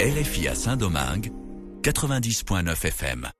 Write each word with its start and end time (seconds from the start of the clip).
LFI 0.00 0.46
à 0.46 0.54
Saint-Domingue, 0.54 1.32
90.9 1.82 2.84
FM. 2.84 3.30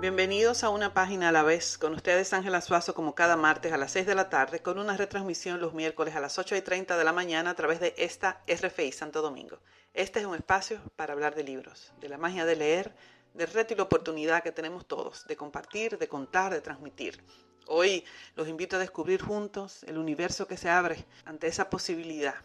Bienvenidos 0.00 0.64
a 0.64 0.70
una 0.70 0.92
página 0.92 1.28
a 1.28 1.32
la 1.32 1.44
vez. 1.44 1.78
Con 1.78 1.94
ustedes 1.94 2.32
Ángela 2.32 2.60
Suazo 2.60 2.94
como 2.94 3.14
cada 3.14 3.36
martes 3.36 3.72
a 3.72 3.76
las 3.76 3.92
6 3.92 4.06
de 4.06 4.16
la 4.16 4.28
tarde 4.28 4.60
con 4.60 4.80
una 4.80 4.96
retransmisión 4.96 5.60
los 5.60 5.72
miércoles 5.72 6.16
a 6.16 6.20
las 6.20 6.36
8 6.36 6.56
y 6.56 6.62
30 6.62 6.98
de 6.98 7.04
la 7.04 7.12
mañana 7.12 7.50
a 7.50 7.54
través 7.54 7.78
de 7.78 7.94
esta 7.96 8.42
RFI 8.48 8.90
Santo 8.90 9.22
Domingo. 9.22 9.60
Este 9.94 10.18
es 10.18 10.26
un 10.26 10.34
espacio 10.34 10.80
para 10.96 11.12
hablar 11.12 11.36
de 11.36 11.44
libros, 11.44 11.92
de 12.00 12.08
la 12.08 12.18
magia 12.18 12.44
de 12.44 12.56
leer, 12.56 12.96
del 13.36 13.48
reto 13.48 13.74
y 13.74 13.76
la 13.76 13.82
oportunidad 13.82 14.42
que 14.42 14.52
tenemos 14.52 14.86
todos 14.86 15.26
de 15.26 15.36
compartir, 15.36 15.98
de 15.98 16.08
contar, 16.08 16.52
de 16.52 16.60
transmitir. 16.60 17.22
Hoy 17.66 18.04
los 18.34 18.48
invito 18.48 18.76
a 18.76 18.78
descubrir 18.78 19.20
juntos 19.22 19.82
el 19.84 19.98
universo 19.98 20.46
que 20.46 20.56
se 20.56 20.70
abre 20.70 21.04
ante 21.24 21.46
esa 21.46 21.68
posibilidad 21.68 22.36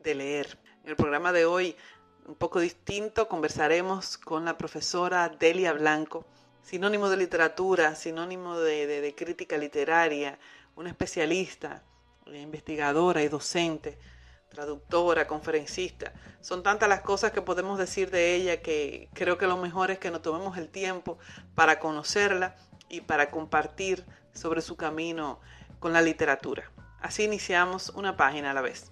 de 0.00 0.14
leer. 0.14 0.58
En 0.82 0.90
el 0.90 0.96
programa 0.96 1.32
de 1.32 1.44
hoy, 1.44 1.76
un 2.26 2.34
poco 2.34 2.60
distinto, 2.60 3.28
conversaremos 3.28 4.18
con 4.18 4.44
la 4.44 4.56
profesora 4.56 5.28
Delia 5.28 5.72
Blanco 5.72 6.24
sinónimo 6.62 7.08
de 7.10 7.16
literatura, 7.16 7.94
sinónimo 7.94 8.58
de, 8.58 9.14
crítica 9.16 9.58
literaria, 9.58 10.38
una 10.76 10.90
especialista, 10.90 11.82
investigadora 12.26 13.22
y 13.22 13.28
docente, 13.28 13.98
traductora, 14.52 15.26
conferencista. 15.26 16.12
Son 16.40 16.62
tantas 16.62 16.88
las 16.88 17.00
cosas 17.00 17.32
que 17.32 17.42
podemos 17.42 17.78
decir 17.78 18.10
de 18.10 18.34
ella 18.34 18.60
que 18.60 19.08
creo 19.14 19.38
que 19.38 19.46
lo 19.46 19.56
mejor 19.56 19.90
es 19.90 19.98
que 19.98 20.10
nos 20.10 20.22
tomemos 20.22 20.58
el 20.58 20.68
tiempo 20.68 21.18
para 21.54 21.80
conocerla 21.80 22.54
y 22.88 23.00
para 23.00 23.30
compartir 23.30 24.04
sobre 24.34 24.60
su 24.60 24.76
camino 24.76 25.40
con 25.80 25.92
la 25.92 26.02
literatura. 26.02 26.70
Así 27.00 27.24
iniciamos 27.24 27.90
una 27.90 28.16
página 28.16 28.52
a 28.52 28.54
la 28.54 28.60
vez. 28.60 28.91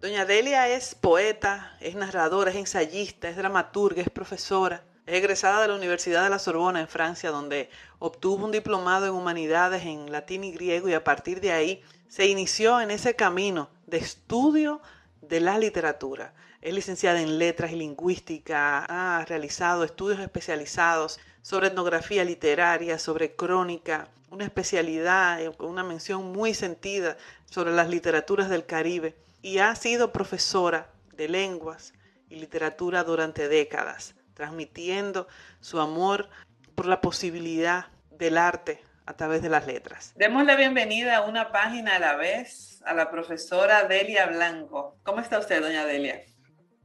Doña 0.00 0.24
Delia 0.24 0.68
es 0.68 0.94
poeta, 0.94 1.76
es 1.80 1.94
narradora, 1.94 2.52
es 2.52 2.56
ensayista, 2.56 3.28
es 3.28 3.36
dramaturga, 3.36 4.00
es 4.00 4.08
profesora. 4.08 4.82
Es 5.04 5.16
egresada 5.16 5.60
de 5.60 5.68
la 5.68 5.74
Universidad 5.74 6.24
de 6.24 6.30
la 6.30 6.38
Sorbona 6.38 6.80
en 6.80 6.88
Francia, 6.88 7.30
donde 7.30 7.68
obtuvo 7.98 8.46
un 8.46 8.52
diplomado 8.52 9.04
en 9.04 9.12
humanidades 9.12 9.84
en 9.84 10.10
latín 10.10 10.42
y 10.42 10.52
griego 10.52 10.88
y 10.88 10.94
a 10.94 11.04
partir 11.04 11.42
de 11.42 11.52
ahí 11.52 11.82
se 12.08 12.24
inició 12.28 12.80
en 12.80 12.90
ese 12.90 13.14
camino 13.14 13.68
de 13.86 13.98
estudio 13.98 14.80
de 15.20 15.40
la 15.40 15.58
literatura. 15.58 16.32
Es 16.60 16.74
licenciada 16.74 17.22
en 17.22 17.38
letras 17.38 17.72
y 17.72 17.76
lingüística, 17.76 18.84
ha 18.84 19.24
realizado 19.24 19.82
estudios 19.82 20.20
especializados 20.20 21.18
sobre 21.40 21.68
etnografía 21.68 22.22
literaria, 22.22 22.98
sobre 22.98 23.34
crónica, 23.34 24.08
una 24.28 24.44
especialidad, 24.44 25.40
eh, 25.40 25.50
una 25.58 25.82
mención 25.82 26.32
muy 26.32 26.52
sentida 26.52 27.16
sobre 27.46 27.72
las 27.72 27.88
literaturas 27.88 28.50
del 28.50 28.66
Caribe 28.66 29.16
y 29.40 29.56
ha 29.56 29.74
sido 29.74 30.12
profesora 30.12 30.90
de 31.14 31.28
lenguas 31.28 31.94
y 32.28 32.36
literatura 32.36 33.04
durante 33.04 33.48
décadas, 33.48 34.14
transmitiendo 34.34 35.28
su 35.60 35.80
amor 35.80 36.28
por 36.74 36.84
la 36.84 37.00
posibilidad 37.00 37.86
del 38.10 38.36
arte 38.36 38.82
a 39.06 39.16
través 39.16 39.40
de 39.40 39.48
las 39.48 39.66
letras. 39.66 40.12
Demos 40.14 40.44
la 40.44 40.56
bienvenida 40.56 41.16
a 41.16 41.22
una 41.22 41.52
página 41.52 41.96
a 41.96 41.98
la 41.98 42.16
vez 42.16 42.82
a 42.84 42.92
la 42.92 43.10
profesora 43.10 43.84
Delia 43.84 44.26
Blanco. 44.26 44.98
¿Cómo 45.02 45.20
está 45.20 45.38
usted, 45.38 45.62
doña 45.62 45.86
Delia? 45.86 46.22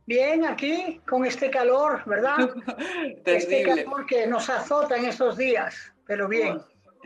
Bien, 0.07 0.45
aquí 0.45 1.01
con 1.07 1.25
este 1.25 1.49
calor, 1.49 2.03
¿verdad? 2.05 2.37
este 3.25 3.63
calor 3.63 4.05
que 4.05 4.27
nos 4.27 4.49
azota 4.49 4.97
en 4.97 5.05
estos 5.05 5.35
días, 5.35 5.91
pero 6.05 6.27
bien. 6.27 6.61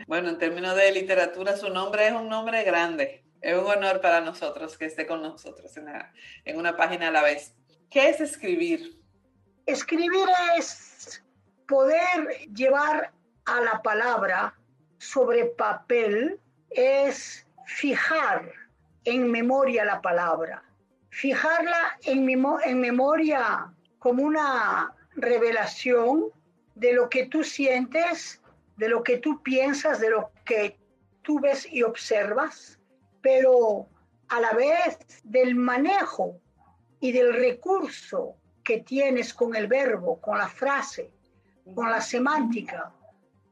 Bueno, 0.06 0.28
en 0.28 0.38
términos 0.38 0.76
de 0.76 0.92
literatura, 0.92 1.56
su 1.56 1.70
nombre 1.70 2.08
es 2.08 2.12
un 2.12 2.28
nombre 2.28 2.62
grande. 2.62 3.24
Es 3.40 3.56
un 3.56 3.66
honor 3.66 4.02
para 4.02 4.20
nosotros 4.20 4.76
que 4.76 4.84
esté 4.84 5.06
con 5.06 5.22
nosotros 5.22 5.74
en, 5.78 5.86
en 6.44 6.58
una 6.58 6.76
página 6.76 7.08
a 7.08 7.10
la 7.10 7.22
vez. 7.22 7.54
¿Qué 7.90 8.10
es 8.10 8.20
escribir? 8.20 8.98
Escribir 9.64 10.28
es 10.58 11.24
poder 11.66 12.28
llevar 12.54 13.12
a 13.46 13.60
la 13.62 13.80
palabra 13.80 14.54
sobre 14.98 15.46
papel, 15.46 16.38
es 16.68 17.46
fijar 17.64 18.52
en 19.04 19.30
memoria 19.30 19.86
la 19.86 20.02
palabra 20.02 20.69
fijarla 21.10 21.98
en, 22.04 22.28
en 22.64 22.80
memoria 22.80 23.72
como 23.98 24.22
una 24.22 24.94
revelación 25.14 26.26
de 26.74 26.92
lo 26.94 27.08
que 27.08 27.26
tú 27.26 27.44
sientes, 27.44 28.40
de 28.76 28.88
lo 28.88 29.02
que 29.02 29.18
tú 29.18 29.42
piensas, 29.42 30.00
de 30.00 30.10
lo 30.10 30.30
que 30.44 30.78
tú 31.22 31.40
ves 31.40 31.66
y 31.70 31.82
observas, 31.82 32.78
pero 33.20 33.86
a 34.28 34.40
la 34.40 34.52
vez 34.52 34.98
del 35.24 35.54
manejo 35.54 36.40
y 37.00 37.12
del 37.12 37.34
recurso 37.34 38.36
que 38.64 38.80
tienes 38.80 39.34
con 39.34 39.54
el 39.56 39.66
verbo, 39.66 40.20
con 40.20 40.38
la 40.38 40.48
frase, 40.48 41.10
con 41.74 41.90
la 41.90 42.00
semántica, 42.00 42.92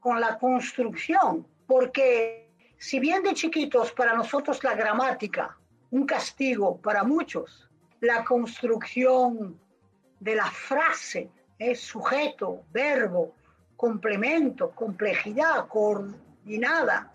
con 0.01 0.21
la 0.21 0.39
construcción, 0.39 1.47
porque 1.67 2.49
si 2.79 3.01
bien 3.01 3.23
de 3.23 3.35
chiquitos 3.35 3.93
para 3.93 4.15
nosotros 4.15 4.63
la 4.65 4.75
gramática 4.75 5.59
un 5.91 6.07
castigo 6.07 6.77
para 6.79 7.05
muchos. 7.05 7.69
La 8.01 8.25
construcción 8.25 9.59
de 10.21 10.35
la 10.35 10.51
frase 10.51 11.31
es 11.59 11.81
sujeto, 11.81 12.65
verbo, 12.73 13.35
complemento, 13.77 14.71
complejidad, 14.71 15.67
coordinada, 15.69 17.13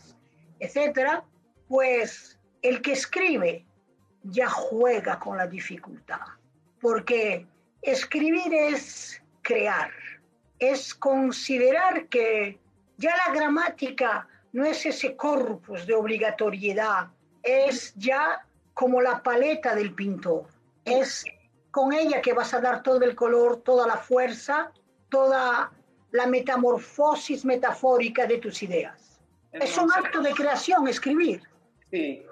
etcétera, 0.59 1.23
pues 1.67 2.39
el 2.61 2.81
que 2.81 2.93
escribe 2.93 3.65
ya 4.23 4.49
juega 4.49 5.19
con 5.19 5.37
la 5.37 5.47
dificultad, 5.47 6.21
porque 6.79 7.45
escribir 7.81 8.53
es 8.53 9.21
crear, 9.41 9.91
es 10.59 10.93
considerar 10.93 12.07
que 12.07 12.59
ya 12.97 13.13
la 13.27 13.33
gramática 13.33 14.27
no 14.53 14.63
es 14.65 14.85
ese 14.85 15.15
corpus 15.15 15.85
de 15.85 15.93
obligatoriedad, 15.93 17.09
es 17.41 17.93
ya 17.95 18.45
como 18.73 19.01
la 19.01 19.21
paleta 19.21 19.75
del 19.75 19.93
pintor. 19.93 20.45
Es 20.85 21.25
con 21.71 21.93
ella 21.93 22.21
que 22.21 22.33
vas 22.33 22.53
a 22.53 22.61
dar 22.61 22.83
todo 22.83 23.01
el 23.03 23.15
color, 23.15 23.61
toda 23.61 23.87
la 23.87 23.97
fuerza, 23.97 24.71
toda 25.09 25.71
la 26.11 26.27
metamorfosis 26.27 27.45
metafórica 27.45 28.27
de 28.27 28.37
tus 28.37 28.61
ideas. 28.63 29.19
es 29.51 29.77
un 29.77 29.91
acto 29.91 30.21
de 30.21 30.31
creación 30.31 30.87
escribir. 30.87 31.41
Sí. 31.91 32.25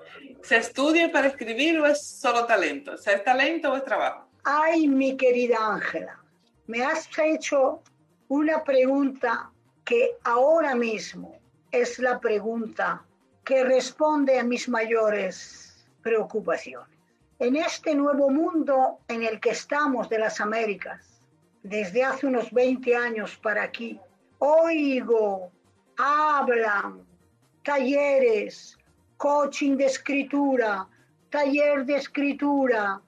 ¿Se 0.44 0.58
estudia 0.58 1.12
para 1.12 1.28
escribir 1.28 1.80
o 1.80 1.86
es 1.86 2.04
solo 2.04 2.46
talento? 2.46 2.98
¿Se 2.98 3.14
¿Es 3.14 3.24
talento 3.24 3.72
o 3.72 3.76
es 3.76 3.84
trabajo? 3.84 4.28
Ay, 4.44 4.88
mi 4.88 5.16
querida 5.16 5.58
Ángela, 5.60 6.20
me 6.68 6.84
has 6.84 7.08
hecho 7.18 7.82
una 8.28 8.64
pregunta 8.64 9.52
que 9.84 10.18
ahora 10.24 10.74
mismo 10.74 11.40
es 11.72 12.00
la 12.00 12.20
pregunta 12.20 13.06
que 13.44 13.64
responde 13.64 14.40
a 14.40 14.44
mis 14.44 14.68
mayores 14.68 15.71
preocupaciones. 16.02 16.98
En 17.40 17.56
este 17.56 17.96
nuevo 17.96 18.30
mundo 18.30 19.00
en 19.08 19.24
el 19.24 19.40
que 19.40 19.52
estamos 19.52 20.10
de 20.10 20.20
las 20.20 20.40
Américas, 20.40 21.28
desde 21.64 22.04
hace 22.04 22.28
unos 22.28 22.52
20 22.52 22.96
años 22.96 23.38
para 23.38 23.64
aquí, 23.64 24.00
oigo, 24.40 25.52
hablan, 25.98 27.02
talleres, 27.64 28.78
coaching 29.18 29.78
de 29.78 29.86
escritura, 29.86 30.88
taller 31.30 31.86
de 31.86 31.96
escritura, 31.96 33.02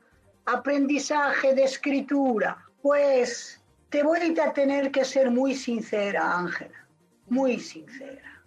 aprendizaje 0.45 1.53
de 1.53 1.63
escritura. 1.63 2.57
Pues 2.81 3.61
te 3.89 4.03
voy 4.03 4.37
a 4.39 4.53
tener 4.53 4.91
que 4.91 5.05
ser 5.05 5.29
muy 5.29 5.55
sincera, 5.55 6.37
Ángela, 6.37 6.87
muy 7.27 7.59
sincera. 7.59 8.41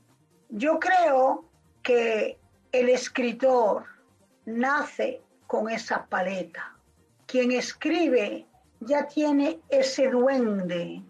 Yo 0.48 0.78
creo 0.78 1.44
que 1.82 2.38
el 2.72 2.88
escritor 2.88 3.84
nace 4.46 5.22
con 5.46 5.68
esa 5.68 6.06
paleta. 6.06 6.74
Quien 7.26 7.52
escribe 7.52 8.46
ya 8.80 9.06
tiene 9.06 9.60
ese 9.68 10.08
duende 10.08 11.02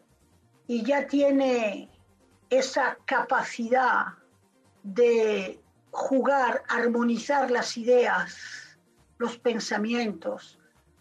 y 0.66 0.82
ya 0.82 1.06
tiene 1.06 1.90
esa 2.50 2.96
capacidad 3.04 4.06
de 4.82 5.60
jugar, 5.90 6.62
armonizar 6.68 7.50
las 7.50 7.76
ideas, 7.76 8.78
los 9.18 9.38
pensamientos, 9.38 10.58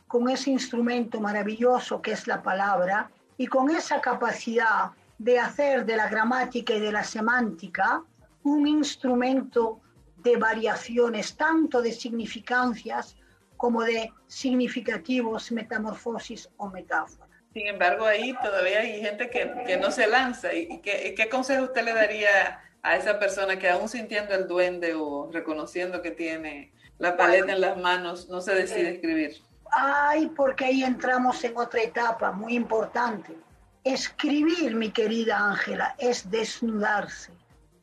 con 0.08 0.30
ese 0.30 0.50
instrumento 0.52 1.20
maravilloso 1.20 2.02
que 2.02 2.12
es 2.12 2.28
la 2.28 2.42
palabra 2.42 3.12
y 3.38 3.48
con 3.48 3.70
esa 3.70 4.00
capacidad 4.02 4.92
de 5.18 5.40
hacer 5.40 5.86
de 5.86 5.98
la 5.98 6.10
gramática 6.10 6.74
y 6.74 6.80
de 6.80 6.92
la 6.92 7.04
semántica 7.04 8.04
un 8.44 8.68
instrumento 8.68 9.82
de 10.26 10.38
variaciones, 10.38 11.38
tanto 11.38 11.82
de 11.84 11.92
significancias 11.92 13.16
como 13.56 13.84
de 13.84 14.12
significativos, 14.28 15.52
metamorfosis 15.52 16.50
o 16.58 16.68
metáforas. 16.70 17.30
Sin 17.54 17.68
embargo, 17.68 18.06
ahí 18.06 18.36
todavía 18.44 18.80
hay 18.80 19.02
gente 19.02 19.30
que, 19.30 19.50
que 19.66 19.78
no 19.78 19.92
se 19.92 20.08
lanza. 20.08 20.54
¿Y 20.54 20.82
qué, 20.82 21.14
qué, 21.16 21.30
consejo 21.30 21.66
usted 21.66 21.84
le 21.86 21.94
daría 21.94 22.60
a 22.82 22.98
esa 22.98 23.18
persona 23.18 23.58
que 23.58 23.70
aún 23.70 23.88
sintiendo 23.88 24.34
el 24.34 24.48
duende 24.48 24.94
o 24.96 25.30
reconociendo 25.32 26.02
que 26.02 26.12
tiene 26.12 26.74
la 26.98 27.16
paleta 27.16 27.54
en 27.54 27.62
las 27.62 27.78
manos, 27.78 28.28
no 28.28 28.42
se 28.42 28.56
decide 28.56 28.96
escribir? 28.96 29.42
Ay, 29.72 30.28
porque 30.36 30.66
ahí 30.66 30.84
entramos 30.84 31.44
en 31.44 31.56
otra 31.56 31.82
etapa 31.82 32.32
muy 32.32 32.56
importante. 32.56 33.38
Escribir, 33.84 34.76
mi 34.76 34.90
querida 34.90 35.38
Ángela, 35.38 35.96
es 36.00 36.30
desnudarse. 36.30 37.32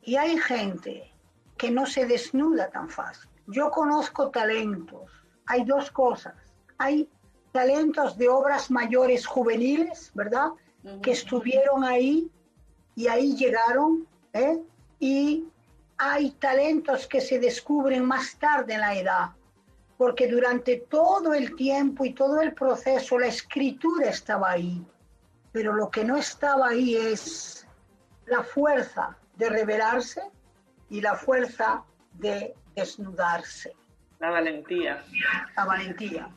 Y 0.01 0.17
hay 0.17 0.37
gente 0.37 1.12
que 1.57 1.71
no 1.71 1.85
se 1.85 2.05
desnuda 2.05 2.69
tan 2.69 2.89
fácil. 2.89 3.29
Yo 3.47 3.69
conozco 3.71 4.29
talentos. 4.29 5.11
Hay 5.45 5.65
dos 5.65 5.91
cosas. 5.91 6.35
Hay 6.77 7.09
talentos 7.51 8.17
de 8.17 8.29
obras 8.29 8.71
mayores 8.71 9.25
juveniles, 9.25 10.11
¿verdad? 10.13 10.49
Que 11.01 11.11
estuvieron 11.11 11.83
ahí 11.83 12.29
y 12.95 13.07
ahí 13.07 13.35
llegaron, 13.35 14.07
¿eh? 14.33 14.61
Y 14.99 15.45
hay 15.97 16.31
talentos 16.31 17.07
que 17.07 17.21
se 17.21 17.39
descubren 17.39 18.05
más 18.05 18.35
tarde 18.37 18.73
en 18.73 18.81
la 18.81 18.95
edad, 18.95 19.29
porque 19.97 20.27
durante 20.27 20.77
todo 20.77 21.33
el 21.33 21.55
tiempo 21.55 22.05
y 22.05 22.13
todo 22.13 22.41
el 22.41 22.53
proceso 22.53 23.19
la 23.19 23.27
escritura 23.27 24.09
estaba 24.09 24.51
ahí, 24.51 24.85
pero 25.51 25.73
lo 25.73 25.89
que 25.89 26.03
no 26.03 26.17
estaba 26.17 26.69
ahí 26.69 26.95
es 26.95 27.67
la 28.25 28.43
fuerza 28.43 29.17
de 29.37 29.49
revelarse 29.49 30.21
y 30.93 31.01
la 31.01 31.15
fuerza 31.15 31.83
de 32.13 32.53
desnudarse. 32.75 33.73
La 34.19 34.29
valentía. 34.29 35.03
La 35.57 35.65
valentía, 35.65 36.29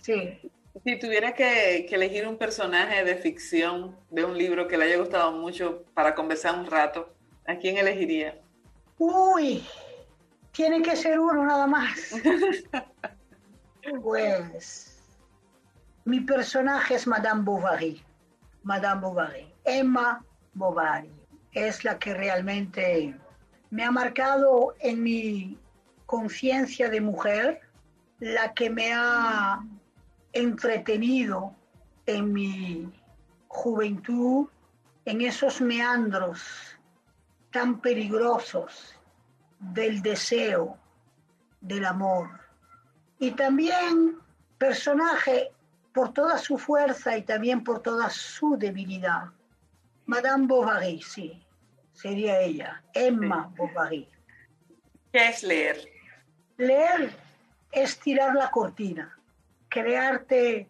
sí. 0.00 0.38
Si 0.84 0.98
tuviera 1.00 1.34
que, 1.34 1.84
que, 1.88 1.96
elegir 1.96 2.26
un 2.28 2.38
personaje 2.38 3.04
de 3.04 3.16
ficción 3.16 3.96
de 4.10 4.24
un 4.24 4.38
libro 4.38 4.68
que 4.68 4.78
le 4.78 4.84
haya 4.84 4.98
gustado 4.98 5.32
mucho 5.32 5.82
para 5.94 6.14
conversar 6.14 6.56
un 6.56 6.66
rato, 6.66 7.12
¿a 7.44 7.56
quién 7.56 7.76
elegiría? 7.76 8.38
Uy, 8.98 9.66
tiene 10.52 10.80
que 10.80 10.94
ser 10.94 11.18
uno 11.18 11.44
nada 11.44 11.66
más. 11.66 12.14
pues 14.02 15.02
mi 16.04 16.20
personaje 16.20 16.94
es 16.94 17.06
Madame 17.08 17.42
Bovary. 17.42 18.00
Madame 18.62 19.00
Bovary. 19.00 19.52
Emma 19.64 20.24
Bovary. 20.52 21.10
Es 21.50 21.84
la 21.84 21.98
que 21.98 22.14
realmente 22.14 23.16
me 23.74 23.82
ha 23.82 23.90
marcado 23.90 24.76
en 24.78 25.02
mi 25.02 25.58
conciencia 26.06 26.88
de 26.88 27.00
mujer, 27.00 27.60
la 28.20 28.54
que 28.54 28.70
me 28.70 28.92
ha 28.94 29.64
entretenido 30.32 31.56
en 32.06 32.32
mi 32.32 32.92
juventud, 33.48 34.46
en 35.04 35.22
esos 35.22 35.60
meandros 35.60 36.40
tan 37.50 37.80
peligrosos 37.80 38.94
del 39.58 40.02
deseo, 40.02 40.78
del 41.60 41.84
amor. 41.84 42.28
Y 43.18 43.32
también 43.32 44.18
personaje 44.56 45.50
por 45.92 46.12
toda 46.12 46.38
su 46.38 46.58
fuerza 46.58 47.18
y 47.18 47.22
también 47.22 47.64
por 47.64 47.82
toda 47.82 48.08
su 48.08 48.56
debilidad. 48.56 49.32
Madame 50.06 50.46
Bovary, 50.46 51.02
sí, 51.02 51.43
sería 51.94 52.40
ella, 52.40 52.82
Emma 52.92 53.50
Bovary. 53.56 54.06
¿Qué 55.12 55.28
es 55.28 55.42
leer? 55.42 55.88
Leer 56.58 57.10
es 57.72 57.98
tirar 57.98 58.34
la 58.34 58.50
cortina, 58.50 59.18
crearte 59.68 60.68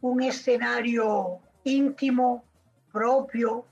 un 0.00 0.22
escenario 0.22 1.40
íntimo, 1.64 2.44
propio, 2.90 3.66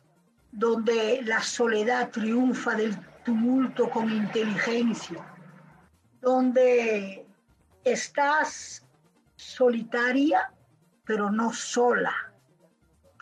donde 0.51 1.23
la 1.23 1.41
soledad 1.43 2.11
triunfa 2.11 2.75
del 2.75 2.97
tumulto 3.25 3.89
con 3.89 4.11
inteligencia, 4.11 5.25
donde 6.21 7.25
estás 7.85 8.85
solitaria, 9.37 10.53
pero 11.05 11.31
no 11.31 11.53
sola, 11.53 12.15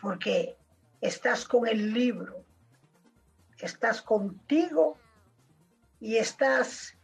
porque 0.01 0.57
estás 0.99 1.47
con 1.47 1.67
el 1.67 1.93
libro, 1.93 2.40
estás 3.61 4.01
contigo 4.01 4.97
y 5.99 6.17
estás 6.17 6.97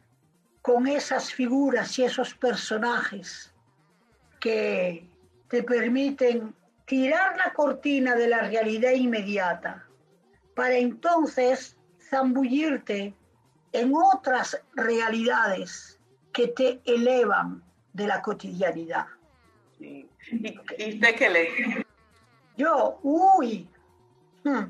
con 0.62 0.88
esas 0.88 1.33
figuras 1.33 1.98
y 1.98 2.04
esos 2.04 2.33
personajes 2.33 3.54
que 4.39 5.07
te 5.48 5.63
permiten 5.63 6.54
tirar 6.86 7.38
la 7.38 7.54
cortina 7.54 8.15
de 8.15 8.27
la 8.27 8.42
realidad 8.42 8.92
inmediata 8.92 9.86
para 10.56 10.75
entonces 10.75 11.77
zambullirte 12.09 13.13
en 13.71 13.94
otras 13.94 14.62
realidades 14.74 16.00
que 16.33 16.48
te 16.48 16.81
elevan 16.86 17.63
de 17.94 18.07
la 18.07 18.21
cotidianidad. 18.21 19.06
¿Y, 19.80 20.07
usted 20.31 21.15
qué 21.15 21.30
lee? 21.30 21.86
Yo, 22.57 23.00
uy, 23.03 23.69
hmm, 24.44 24.63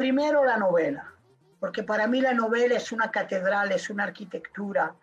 primero 0.00 0.46
la 0.46 0.56
novela, 0.56 1.12
porque 1.58 1.82
para 1.82 2.06
mí 2.06 2.22
la 2.22 2.32
novela 2.32 2.74
es 2.74 2.90
una 2.90 3.10
catedral, 3.10 3.70
es 3.70 3.90
una 3.90 4.04
arquitectura, 4.04 4.94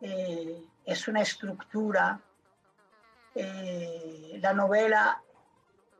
eh, 0.00 0.58
es 0.86 1.06
una 1.06 1.20
estructura. 1.20 2.18
Eh, 3.34 4.38
la 4.40 4.54
novela 4.54 5.20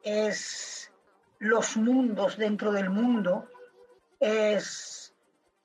es 0.02 0.90
los 1.40 1.76
mundos 1.76 2.38
dentro 2.38 2.72
del 2.72 2.88
mundo, 2.88 3.50
es 4.18 5.12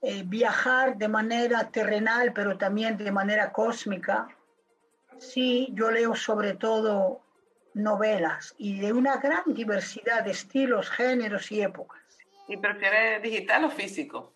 eh, 0.01 0.23
viajar 0.25 0.97
de 0.97 1.07
manera 1.07 1.69
terrenal, 1.71 2.33
pero 2.33 2.57
también 2.57 2.97
de 2.97 3.13
manera 3.13 3.53
cósmica. 3.53 4.27
Sí, 5.19 5.69
yo 5.71 5.89
leo 5.89 6.15
sobre 6.15 6.55
todo 6.55 7.21
novelas 7.75 8.53
y 8.57 8.81
de 8.81 8.91
una 8.91 9.15
gran 9.19 9.53
diversidad 9.53 10.25
de 10.25 10.31
estilos, 10.31 10.89
géneros 10.89 11.49
y 11.53 11.61
épocas. 11.61 12.00
¿Y 12.47 12.57
prefiere 12.57 13.19
digital 13.19 13.65
o 13.65 13.69
físico? 13.69 14.33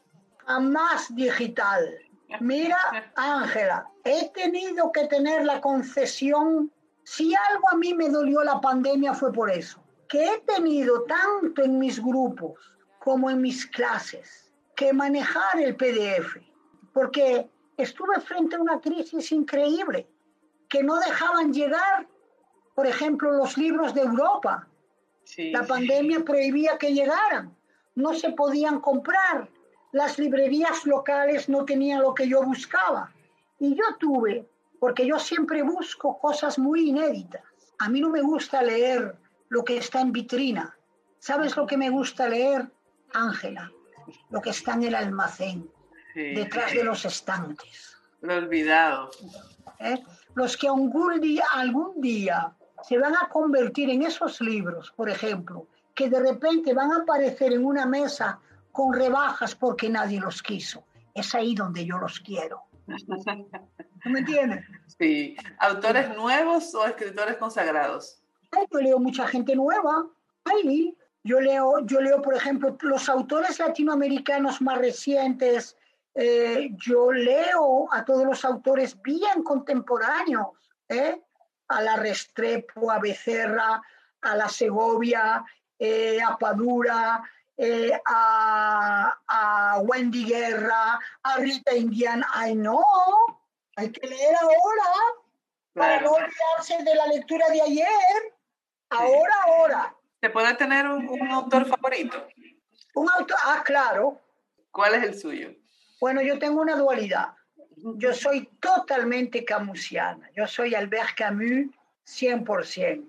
más 0.62 1.14
digital. 1.16 1.98
Mira, 2.40 2.78
Ángela, 3.16 3.88
he 4.04 4.30
tenido 4.30 4.92
que 4.92 5.08
tener 5.08 5.44
la 5.44 5.60
concesión. 5.60 6.72
Si 7.04 7.34
algo 7.34 7.70
a 7.72 7.76
mí 7.76 7.94
me 7.94 8.10
dolió 8.10 8.44
la 8.44 8.62
pandemia 8.62 9.14
fue 9.14 9.34
por 9.34 9.50
eso 9.50 9.86
que 10.08 10.24
he 10.24 10.40
tenido 10.42 11.04
tanto 11.04 11.64
en 11.64 11.80
mis 11.80 12.02
grupos 12.02 12.74
como 13.00 13.30
en 13.30 13.42
mis 13.42 13.66
clases 13.66 14.52
que 14.76 14.94
manejar 14.94 15.60
el 15.60 15.76
PDF, 15.76 16.38
porque 16.94 17.50
estuve 17.78 18.20
frente 18.22 18.56
a 18.56 18.62
una 18.62 18.80
crisis 18.80 19.32
increíble, 19.32 20.08
que 20.68 20.84
no 20.84 20.98
dejaban 20.98 21.54
llegar, 21.54 22.08
por 22.74 22.88
ejemplo, 22.88 23.32
los 23.32 23.58
libros 23.58 23.94
de 23.94 24.02
Europa. 24.02 24.68
La 25.38 25.66
pandemia 25.66 26.24
prohibía 26.26 26.78
que 26.78 26.94
llegaran, 26.94 27.55
no 27.96 28.14
se 28.14 28.32
podían 28.32 28.80
comprar, 28.80 29.50
las 29.92 30.20
librerías 30.20 30.86
locales 30.86 31.48
no 31.48 31.64
tenían 31.66 32.02
lo 32.02 32.14
que 32.14 32.28
yo 32.28 32.44
buscaba. 32.44 33.12
Y 33.60 33.76
yo 33.76 33.84
tuve, 33.98 34.48
porque 34.80 35.08
yo 35.08 35.18
siempre 35.20 35.64
busco 35.64 36.20
cosas 36.20 36.60
muy 36.60 36.90
inéditas. 36.90 37.42
A 37.80 37.90
mí 37.90 38.02
no 38.02 38.10
me 38.10 38.22
gusta 38.22 38.62
leer 38.62 39.16
lo 39.50 39.64
que 39.64 39.78
está 39.78 40.02
en 40.02 40.12
vitrina. 40.12 40.78
¿Sabes 41.20 41.56
lo 41.56 41.66
que 41.66 41.78
me 41.78 41.90
gusta 41.90 42.28
leer, 42.28 42.70
Ángela? 43.14 43.72
Lo 44.30 44.42
que 44.42 44.50
está 44.50 44.74
en 44.74 44.84
el 44.84 44.96
almacén, 44.96 45.70
detrás 46.14 46.74
de 46.74 46.84
los 46.84 47.06
estantes. 47.06 47.98
Lo 48.22 48.36
olvidado. 48.36 49.10
¿Eh? 49.80 50.04
Los 50.36 50.58
que 50.58 50.68
algún 50.68 51.22
día, 51.22 51.46
algún 51.54 52.02
día 52.02 52.54
se 52.84 52.98
van 52.98 53.16
a 53.16 53.30
convertir 53.30 53.90
en 53.90 54.04
esos 54.04 54.42
libros, 54.42 54.92
por 54.96 55.10
ejemplo, 55.10 55.68
que 55.96 56.10
de 56.10 56.20
repente 56.20 56.74
van 56.74 56.92
a 56.92 56.98
aparecer 56.98 57.54
en 57.54 57.66
una 57.66 57.86
mesa 57.86 58.40
con 58.72 58.94
rebajas 58.94 59.56
porque 59.56 59.90
nadie 59.90 60.20
los 60.20 60.44
quiso. 60.44 60.86
Es 61.14 61.34
ahí 61.34 61.56
donde 61.56 61.86
yo 61.86 61.98
los 61.98 62.20
quiero. 62.20 62.64
¿Tú 62.86 64.10
me 64.10 64.20
entiendes? 64.20 64.66
Sí. 65.00 65.36
¿Autores 65.60 66.16
nuevos 66.16 66.76
o 66.76 66.86
escritores 66.86 67.38
consagrados? 67.38 68.22
yo 68.72 68.80
leo 68.80 69.00
mucha 69.00 69.26
gente 69.28 69.56
nueva. 69.56 70.06
Ahí 70.44 70.96
yo 71.24 71.40
leo, 71.42 71.80
yo 71.86 72.02
leo, 72.02 72.22
por 72.22 72.36
ejemplo, 72.36 72.78
los 72.82 73.10
autores 73.10 73.58
latinoamericanos 73.60 74.62
más 74.62 74.78
recientes, 74.78 75.76
Eh, 76.18 76.70
yo 76.78 77.12
leo 77.12 77.92
a 77.92 78.06
todos 78.06 78.24
los 78.26 78.46
autores 78.46 78.96
bien 79.02 79.44
contemporáneos, 79.44 80.48
¿eh? 80.88 81.22
a 81.68 81.82
la 81.82 81.98
Restrepo, 81.98 82.90
a 82.90 83.00
Becerra, 83.00 83.82
a 84.22 84.36
la 84.38 84.48
Segovia, 84.48 85.44
eh, 85.80 86.20
a 86.22 86.38
Padura, 86.38 87.24
a, 88.06 89.18
a, 89.28 89.80
Wendy 89.80 90.26
Guerra, 90.26 91.00
a 91.24 91.38
Rita 91.38 91.74
Indian. 91.74 92.24
Ay, 92.34 92.56
no, 92.56 92.84
hay 93.76 93.92
que 93.92 94.08
leer 94.08 94.36
ahora 94.42 94.90
para 95.74 96.02
no 96.02 96.12
olvidarse 96.12 96.84
de 96.84 96.96
la 96.96 97.08
lectura 97.08 97.48
de 97.50 97.62
ayer. 97.62 98.34
Ahora, 98.90 99.34
ahora. 99.46 99.96
¿Se 100.22 100.30
puede 100.30 100.54
tener 100.56 100.88
un, 100.88 101.32
autor 101.32 101.68
favorito? 101.68 102.28
Un 102.96 103.10
autor, 103.12 103.38
ah, 103.44 103.62
claro. 103.66 104.22
¿Cuál 104.72 104.96
es 104.96 105.04
el 105.04 105.20
suyo? 105.20 105.54
Bueno, 106.00 106.22
yo 106.22 106.40
tengo 106.40 106.62
una 106.62 106.76
dualidad. 106.76 107.34
Yo 107.98 108.14
soy 108.14 108.48
totalmente 108.60 109.44
camusiana. 109.44 110.30
Yo 110.36 110.48
soy 110.48 110.74
Albert 110.76 111.16
Camus 111.18 111.68
100%. 112.06 113.04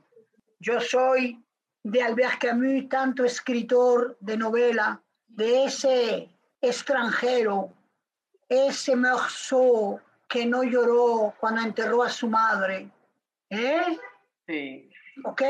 Yo 0.59 0.81
soy 0.81 1.43
de 1.87 2.02
Albert 2.02 2.40
Camus, 2.40 2.88
tanto 2.88 3.25
escritor 3.25 4.16
de 4.19 4.37
novela, 4.37 5.00
de 5.28 5.66
ese 5.66 6.28
extranjero, 6.61 7.73
ese 8.49 8.97
Meursault 8.97 10.02
que 10.26 10.45
no 10.45 10.64
lloró 10.64 11.33
cuando 11.38 11.62
enterró 11.62 12.02
a 12.02 12.09
su 12.09 12.28
madre. 12.28 12.90
¿Eh? 13.50 13.99
Sí. 14.49 14.90
¿Ok? 15.25 15.43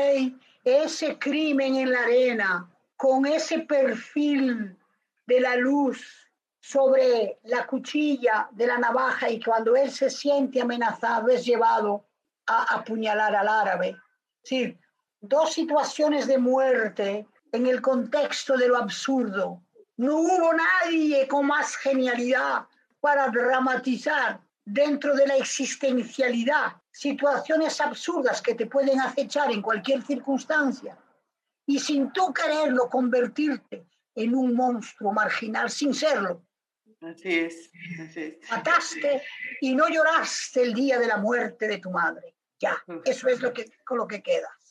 Ese 0.63 1.17
crimen 1.17 1.75
en 1.75 1.91
la 1.91 2.01
arena, 2.01 2.69
con 2.95 3.25
ese 3.25 3.59
perfil 3.59 4.77
de 5.25 5.39
la 5.39 5.55
luz 5.55 6.29
sobre 6.59 7.39
la 7.45 7.65
cuchilla 7.65 8.47
de 8.51 8.67
la 8.67 8.77
navaja 8.77 9.27
y 9.31 9.41
cuando 9.41 9.75
él 9.75 9.89
se 9.89 10.11
siente 10.11 10.61
amenazado 10.61 11.29
es 11.29 11.43
llevado 11.43 12.05
a 12.45 12.75
apuñalar 12.75 13.35
al 13.35 13.47
árabe. 13.47 13.97
Sí, 14.43 14.77
dos 15.21 15.53
situaciones 15.53 16.27
de 16.27 16.37
muerte 16.37 17.27
en 17.51 17.67
el 17.67 17.81
contexto 17.81 18.57
de 18.57 18.67
lo 18.67 18.77
absurdo. 18.77 19.63
No 19.97 20.17
hubo 20.17 20.51
nadie 20.53 21.27
con 21.27 21.47
más 21.47 21.75
genialidad 21.77 22.67
para 22.99 23.29
dramatizar 23.29 24.41
dentro 24.63 25.15
de 25.15 25.27
la 25.27 25.37
existencialidad 25.37 26.73
situaciones 26.91 27.79
absurdas 27.79 28.41
que 28.41 28.55
te 28.55 28.65
pueden 28.65 28.99
acechar 28.99 29.51
en 29.51 29.61
cualquier 29.61 30.01
circunstancia 30.03 30.97
y 31.65 31.79
sin 31.79 32.11
tú 32.11 32.33
quererlo 32.33 32.89
convertirte 32.89 33.85
en 34.15 34.35
un 34.35 34.55
monstruo 34.55 35.13
marginal 35.13 35.69
sin 35.69 35.93
serlo. 35.93 36.43
Así 37.01 37.39
es, 37.39 37.69
Mataste 38.49 39.21
y 39.61 39.75
no 39.75 39.87
lloraste 39.87 40.63
el 40.63 40.73
día 40.73 40.97
de 40.97 41.07
la 41.07 41.17
muerte 41.17 41.67
de 41.67 41.77
tu 41.77 41.91
madre. 41.91 42.35
Ya, 42.59 42.83
eso 43.05 43.27
es 43.27 43.39
lo 43.41 43.53
que, 43.53 43.71
con 43.85 43.99
lo 43.99 44.07
que 44.07 44.23
quedas. 44.23 44.66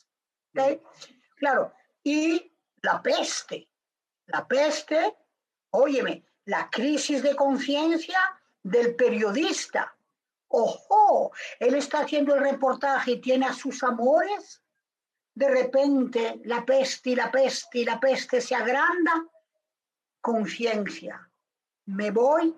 Claro, 1.35 1.73
y 2.03 2.51
la 2.81 3.01
peste, 3.01 3.69
la 4.25 4.47
peste, 4.47 5.15
óyeme, 5.71 6.25
la 6.45 6.69
crisis 6.69 7.21
de 7.21 7.35
conciencia 7.35 8.19
del 8.63 8.95
periodista. 8.95 9.95
Ojo, 10.49 11.31
él 11.59 11.75
está 11.75 12.01
haciendo 12.01 12.35
el 12.35 12.41
reportaje 12.41 13.11
y 13.11 13.21
tiene 13.21 13.45
a 13.45 13.53
sus 13.53 13.83
amores. 13.83 14.63
De 15.33 15.49
repente 15.49 16.41
la 16.45 16.65
peste 16.65 17.11
y 17.11 17.15
la 17.15 17.29
peste 17.29 17.79
y 17.79 17.85
la 17.85 17.99
peste 17.99 18.41
se 18.41 18.55
agranda. 18.55 19.25
Conciencia. 20.21 21.29
Me 21.85 22.11
voy, 22.11 22.55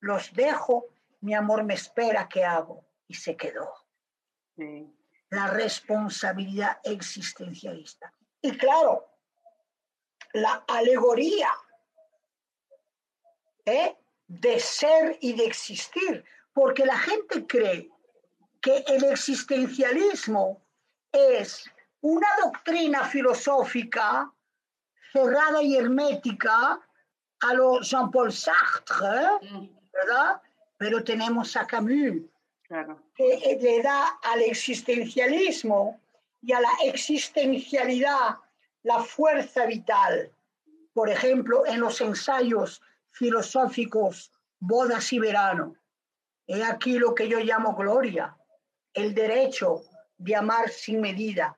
los 0.00 0.32
dejo, 0.32 0.86
mi 1.20 1.34
amor 1.34 1.64
me 1.64 1.74
espera, 1.74 2.28
¿qué 2.28 2.44
hago? 2.44 2.86
Y 3.06 3.14
se 3.14 3.36
quedó. 3.36 3.72
La 5.30 5.48
responsabilidad 5.48 6.78
existencialista. 6.84 8.12
Y 8.42 8.56
claro, 8.56 9.06
la 10.32 10.64
alegoría 10.68 11.50
¿eh? 13.64 13.96
de 14.26 14.60
ser 14.60 15.18
y 15.20 15.32
de 15.34 15.44
existir, 15.44 16.24
porque 16.52 16.84
la 16.84 16.98
gente 16.98 17.46
cree 17.46 17.90
que 18.60 18.84
el 18.86 19.04
existencialismo 19.04 20.62
es 21.12 21.64
una 22.00 22.28
doctrina 22.42 23.04
filosófica 23.04 24.32
cerrada 25.12 25.62
y 25.62 25.76
hermética 25.76 26.80
a 27.40 27.54
lo 27.54 27.80
Jean-Paul 27.80 28.32
Sartre, 28.32 29.70
¿verdad? 29.92 30.40
Pero 30.76 31.02
tenemos 31.02 31.56
a 31.56 31.66
Camus, 31.66 32.22
que 33.16 33.58
le 33.60 33.82
da 33.82 34.18
al 34.22 34.42
existencialismo 34.42 36.00
y 36.40 36.52
a 36.52 36.60
la 36.60 36.70
existencialidad 36.84 38.36
la 38.82 39.02
fuerza 39.02 39.66
vital. 39.66 40.32
Por 40.92 41.10
ejemplo, 41.10 41.66
en 41.66 41.80
los 41.80 42.00
ensayos 42.00 42.80
filosóficos 43.10 44.32
Bodas 44.60 45.12
y 45.12 45.18
Verano. 45.18 45.74
He 46.46 46.62
aquí 46.62 46.98
lo 46.98 47.14
que 47.14 47.28
yo 47.28 47.40
llamo 47.40 47.74
gloria, 47.74 48.36
el 48.92 49.14
derecho 49.14 49.82
de 50.18 50.36
amar 50.36 50.68
sin 50.68 51.00
medida, 51.00 51.56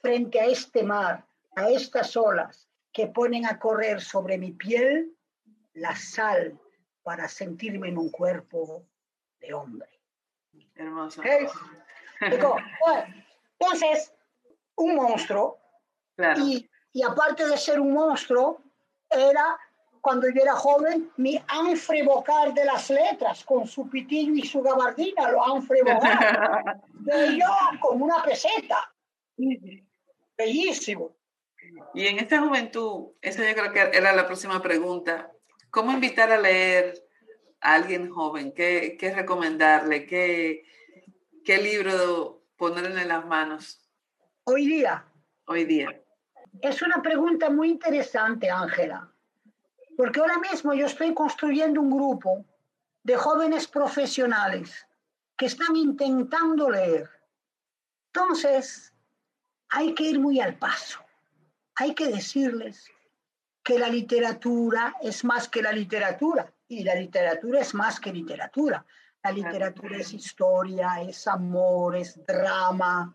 frente 0.00 0.40
a 0.40 0.46
este 0.46 0.82
mar, 0.82 1.26
a 1.56 1.68
estas 1.68 2.16
olas 2.16 2.68
que 2.92 3.06
ponen 3.08 3.46
a 3.46 3.58
correr 3.58 4.00
sobre 4.00 4.38
mi 4.38 4.52
piel 4.52 5.14
la 5.74 5.94
sal 5.94 6.58
para 7.02 7.28
sentirme 7.28 7.88
en 7.88 7.98
un 7.98 8.10
cuerpo 8.10 8.86
de 9.40 9.52
hombre. 9.52 9.97
Hermoso. 10.78 11.22
entonces, 12.20 14.12
un 14.76 14.94
monstruo, 14.94 15.58
y, 16.36 16.68
y 16.92 17.02
aparte 17.02 17.46
de 17.46 17.56
ser 17.58 17.80
un 17.80 17.92
monstruo, 17.92 18.62
era 19.10 19.58
cuando 20.00 20.28
yo 20.28 20.40
era 20.40 20.54
joven, 20.54 21.10
mi 21.16 21.38
anfre 21.48 22.02
vocal 22.02 22.54
de 22.54 22.64
las 22.64 22.88
letras, 22.90 23.44
con 23.44 23.66
su 23.66 23.88
pitillo 23.90 24.34
y 24.34 24.46
su 24.46 24.62
gabardina, 24.62 25.30
lo 25.30 25.44
anfre 25.44 25.82
vocal. 25.82 26.80
y 27.28 27.38
yo 27.38 27.46
con 27.80 28.00
una 28.00 28.22
peseta. 28.22 28.90
Bellísimo. 30.36 31.16
Y 31.94 32.06
en 32.06 32.18
esta 32.18 32.40
juventud, 32.40 33.08
esa 33.20 33.46
yo 33.46 33.54
creo 33.54 33.72
que 33.72 33.98
era 33.98 34.12
la 34.12 34.26
próxima 34.26 34.62
pregunta. 34.62 35.30
¿Cómo 35.70 35.92
invitar 35.92 36.30
a 36.32 36.38
leer 36.38 37.07
a 37.60 37.74
alguien 37.74 38.10
joven? 38.10 38.52
¿Qué, 38.52 38.96
qué 38.98 39.14
recomendarle? 39.14 40.06
¿Qué, 40.06 40.64
¿Qué 41.44 41.58
libro 41.58 42.42
ponerle 42.56 43.02
en 43.02 43.08
las 43.08 43.26
manos? 43.26 43.80
Hoy 44.44 44.66
día. 44.66 45.04
Hoy 45.46 45.64
día. 45.64 46.02
Es 46.60 46.82
una 46.82 47.00
pregunta 47.02 47.50
muy 47.50 47.70
interesante, 47.70 48.50
Ángela 48.50 49.12
porque 49.98 50.20
ahora 50.20 50.38
mismo 50.38 50.72
yo 50.74 50.86
estoy 50.86 51.12
construyendo 51.12 51.80
un 51.80 51.90
grupo 51.90 52.46
de 53.02 53.16
jóvenes 53.16 53.66
profesionales 53.66 54.86
que 55.36 55.46
están 55.46 55.74
intentando 55.74 56.70
leer. 56.70 57.10
Entonces, 58.12 58.94
hay 59.70 59.96
que 59.96 60.04
ir 60.04 60.20
muy 60.20 60.38
al 60.38 60.56
paso. 60.56 61.00
Hay 61.74 61.96
que 61.96 62.06
decirles 62.06 62.88
que 63.64 63.76
la 63.76 63.88
literatura 63.88 64.94
es 65.02 65.24
más 65.24 65.48
que 65.48 65.62
la 65.62 65.72
literatura 65.72 66.54
y 66.68 66.84
la 66.84 66.94
literatura 66.94 67.60
es 67.60 67.74
más 67.74 67.98
que 67.98 68.12
literatura. 68.12 68.84
La 69.22 69.32
literatura 69.32 69.98
es 69.98 70.12
historia, 70.12 71.02
es 71.02 71.26
amor, 71.26 71.96
es 71.96 72.24
drama, 72.24 73.14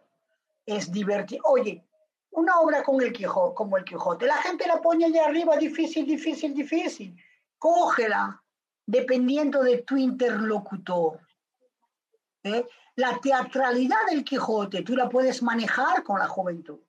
es 0.66 0.92
divertido. 0.92 1.44
Oye, 1.46 1.86
una 2.32 2.60
obra 2.60 2.84
con 2.84 3.02
el 3.02 3.14
Quijote, 3.14 3.56
como 3.56 3.78
el 3.78 3.86
Quijote. 3.86 4.26
La 4.26 4.38
gente 4.38 4.68
la 4.68 4.82
pone 4.82 5.06
allá 5.06 5.26
arriba, 5.26 5.56
difícil, 5.56 6.06
difícil, 6.06 6.54
difícil. 6.54 7.16
Cógela, 7.58 8.44
dependiendo 8.86 9.62
de 9.64 9.84
tu 9.84 9.96
interlocutor. 9.96 11.20
¿eh? 12.44 12.66
La 12.96 13.20
teatralidad 13.20 14.06
del 14.10 14.24
Quijote, 14.24 14.82
tú 14.82 14.96
la 14.96 15.08
puedes 15.08 15.42
manejar 15.42 16.04
con 16.04 16.20
la 16.20 16.28
juventud. 16.28 16.80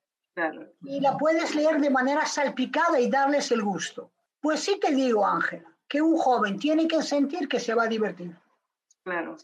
Y 0.82 1.00
la 1.00 1.16
puedes 1.16 1.54
leer 1.54 1.80
de 1.80 1.90
manera 1.90 2.26
salpicada 2.26 2.98
y 2.98 3.08
darles 3.08 3.52
el 3.52 3.62
gusto. 3.62 4.10
Pues 4.40 4.60
sí 4.60 4.80
te 4.80 4.92
digo, 4.92 5.24
Ángela, 5.24 5.73
que 5.88 6.00
un 6.02 6.16
joven 6.16 6.58
tiene 6.58 6.88
que 6.88 7.02
sentir 7.02 7.48
que 7.48 7.60
se 7.60 7.74
va 7.74 7.84
a 7.84 7.88
divertir. 7.88 8.36
Claro. 9.04 9.36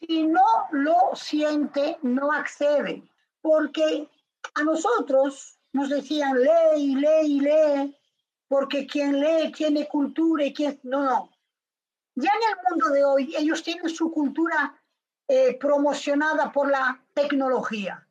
Si 0.00 0.26
no 0.26 0.44
lo 0.72 1.14
siente, 1.14 1.98
no 2.02 2.32
accede. 2.32 3.02
Porque 3.40 4.08
a 4.54 4.62
nosotros 4.62 5.58
nos 5.72 5.88
decían, 5.88 6.40
lee 6.40 6.78
y 6.78 6.94
lee 6.96 7.26
y 7.26 7.40
lee, 7.40 7.96
porque 8.48 8.86
quien 8.86 9.20
lee 9.20 9.52
tiene 9.52 9.86
cultura 9.86 10.44
y 10.44 10.52
quien... 10.52 10.80
No, 10.82 11.04
no. 11.04 11.30
Ya 12.14 12.30
en 12.30 12.50
el 12.50 12.70
mundo 12.70 12.88
de 12.90 13.04
hoy 13.04 13.34
ellos 13.36 13.62
tienen 13.62 13.90
su 13.90 14.10
cultura 14.10 14.80
eh, 15.28 15.58
promocionada 15.58 16.50
por 16.50 16.70
la 16.70 17.04
tecnología. 17.12 18.06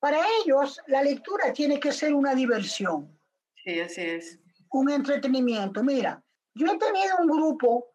Para 0.00 0.18
ellos 0.42 0.80
la 0.88 1.02
lectura 1.02 1.52
tiene 1.52 1.78
que 1.78 1.92
ser 1.92 2.14
una 2.14 2.34
diversión. 2.34 3.16
Sí, 3.62 3.80
así 3.80 4.00
es. 4.00 4.40
Un 4.70 4.90
entretenimiento. 4.90 5.84
Mira, 5.84 6.23
yo 6.54 6.66
he 6.66 6.78
tenido 6.78 7.16
un 7.20 7.28
grupo 7.28 7.94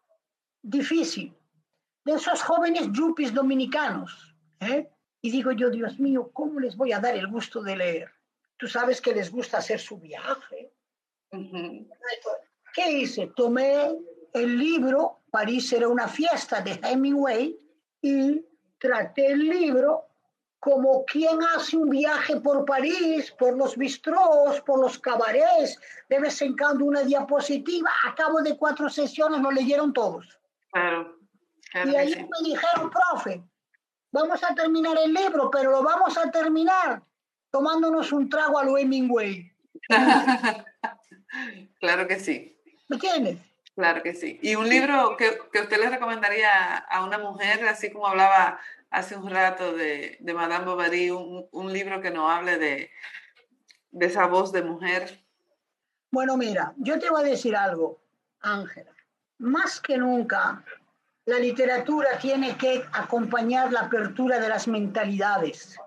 difícil, 0.62 1.34
de 2.04 2.12
esos 2.12 2.42
jóvenes 2.42 2.88
yuppies 2.92 3.32
dominicanos. 3.32 4.34
¿eh? 4.60 4.88
Y 5.22 5.30
digo 5.30 5.52
yo, 5.52 5.70
Dios 5.70 5.98
mío, 5.98 6.30
¿cómo 6.32 6.60
les 6.60 6.76
voy 6.76 6.92
a 6.92 7.00
dar 7.00 7.14
el 7.14 7.26
gusto 7.28 7.62
de 7.62 7.76
leer? 7.76 8.10
Tú 8.56 8.66
sabes 8.68 9.00
que 9.00 9.14
les 9.14 9.30
gusta 9.30 9.58
hacer 9.58 9.80
su 9.80 9.98
viaje. 9.98 10.72
¿Qué 11.30 12.90
hice? 12.90 13.28
Tomé 13.34 13.96
el 14.32 14.58
libro, 14.58 15.22
París 15.30 15.72
era 15.72 15.88
una 15.88 16.08
fiesta 16.08 16.60
de 16.60 16.78
Hemingway, 16.82 17.58
y 18.02 18.44
traté 18.78 19.28
el 19.28 19.48
libro 19.48 20.09
como 20.60 21.06
quien 21.06 21.42
hace 21.42 21.78
un 21.78 21.88
viaje 21.88 22.38
por 22.40 22.66
París, 22.66 23.34
por 23.38 23.56
los 23.56 23.76
bistrós, 23.76 24.60
por 24.60 24.78
los 24.78 24.98
cabarets, 24.98 25.80
de 26.08 26.20
vez 26.20 26.40
en 26.42 26.54
cuando 26.56 26.84
una 26.84 27.02
diapositiva, 27.02 27.90
a 28.06 28.14
cabo 28.14 28.42
de 28.42 28.56
cuatro 28.58 28.90
sesiones 28.90 29.40
lo 29.40 29.50
leyeron 29.50 29.92
todos. 29.94 30.38
Claro. 30.70 31.16
y 31.74 31.96
ahí 31.96 32.14
me 32.14 32.48
dijeron, 32.48 32.90
profe, 32.90 33.42
vamos 34.12 34.44
a 34.44 34.54
terminar 34.54 34.96
el 35.02 35.14
libro, 35.14 35.50
pero 35.50 35.70
lo 35.70 35.82
vamos 35.82 36.16
a 36.18 36.30
terminar 36.30 37.02
tomándonos 37.50 38.12
un 38.12 38.28
trago 38.28 38.58
a 38.58 38.64
lo 38.64 38.76
Hemingway. 38.76 39.50
claro 41.80 42.06
que 42.06 42.20
sí. 42.20 42.56
¿Me 42.88 42.96
entiendes? 42.96 43.38
Claro 43.74 44.02
que 44.02 44.14
sí. 44.14 44.38
¿Y 44.42 44.56
un 44.56 44.68
libro 44.68 45.16
que, 45.16 45.38
que, 45.52 45.60
usted 45.60 45.78
le 45.78 45.88
recomendaría 45.88 46.76
a 46.76 47.02
una 47.02 47.18
mujer, 47.18 47.66
así 47.66 47.90
como 47.90 48.06
hablaba 48.06 48.60
hace 48.90 49.16
un 49.16 49.30
rato 49.30 49.72
de, 49.72 50.18
de 50.20 50.34
Madame 50.34 50.64
Bovary, 50.64 51.10
un, 51.10 51.48
un, 51.52 51.72
libro 51.72 52.00
que 52.00 52.10
nos 52.10 52.30
hable 52.30 52.58
de, 52.58 52.90
de 53.90 54.06
esa 54.06 54.26
voz 54.26 54.52
de 54.52 54.62
mujer? 54.62 55.24
Bueno, 56.10 56.36
mira, 56.36 56.74
yo 56.76 56.98
te 56.98 57.08
voy 57.08 57.22
a 57.22 57.30
decir 57.30 57.56
algo, 57.56 58.00
Ángela. 58.40 58.92
Más 59.38 59.80
que 59.80 59.96
nunca, 59.96 60.64
la 61.24 61.38
literatura 61.38 62.18
tiene 62.18 62.56
que 62.56 62.84
acompañar 62.92 63.72
la 63.72 63.82
apertura 63.82 64.38
de 64.40 64.48
las 64.48 64.66
mentalidades. 64.66 65.78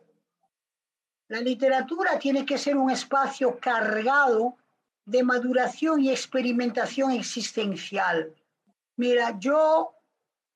La 1.28 1.42
literatura 1.42 2.18
tiene 2.18 2.46
que 2.46 2.58
ser 2.58 2.78
un 2.78 2.90
espacio 2.90 3.60
cargado 3.60 4.58
de 5.06 5.24
maduración 5.24 6.02
y 6.02 6.10
experimentación 6.10 7.12
existencial. 7.12 8.34
Mira, 8.96 9.38
yo 9.40 9.94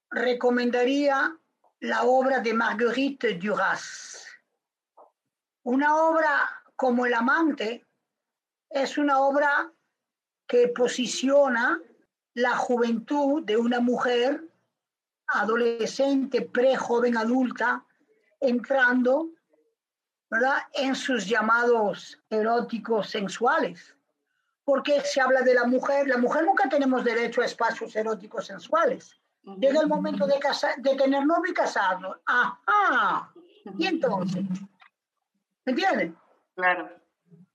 recomendaría 0.09 1.36
la 1.79 2.03
obra 2.03 2.39
de 2.39 2.53
Marguerite 2.53 3.35
Duras. 3.35 4.25
Una 5.63 5.95
obra 5.95 6.63
como 6.75 7.05
El 7.05 7.13
amante 7.13 7.85
es 8.69 8.97
una 8.97 9.19
obra 9.19 9.71
que 10.47 10.69
posiciona 10.69 11.81
la 12.33 12.55
juventud 12.55 13.43
de 13.43 13.57
una 13.57 13.79
mujer 13.79 14.43
adolescente, 15.27 16.41
pre-joven 16.41 17.17
adulta, 17.17 17.85
entrando 18.39 19.29
¿verdad? 20.29 20.59
en 20.73 20.95
sus 20.95 21.27
llamados 21.27 22.19
eróticos 22.29 23.09
sensuales 23.09 23.93
porque 24.67 24.99
se 24.99 25.21
habla 25.21 25.43
de 25.43 25.53
la 25.53 25.63
mujer. 25.63 26.09
La 26.09 26.17
mujer 26.17 26.43
nunca 26.43 26.67
tenemos 26.67 27.01
derecho 27.05 27.41
a 27.41 27.45
espacios 27.45 27.95
eróticos 27.95 28.47
sensuales. 28.47 29.17
Llega 29.55 29.79
el 29.79 29.87
momento 29.87 30.27
de, 30.27 30.37
casar, 30.39 30.75
de 30.77 30.95
tener 30.95 31.25
novio 31.25 31.51
y 31.51 31.53
casarnos. 31.53 32.17
Ajá. 32.25 33.31
Y 33.77 33.87
entonces, 33.87 34.43
¿me 35.65 35.71
entiendes? 35.71 36.11
Claro. 36.55 36.89